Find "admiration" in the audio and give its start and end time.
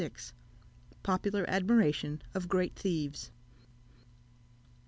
1.47-2.23